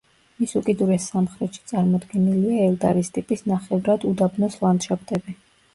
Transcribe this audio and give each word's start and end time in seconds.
მის 0.43 0.53
უკიდურეს 0.59 1.05
სამხრეთში 1.11 1.61
წარმოდგენილია 1.73 2.67
ელდარის 2.71 3.15
ტიპის 3.19 3.47
ნახევრადუდაბნოს 3.53 4.63
ლანდშაფტები. 4.65 5.41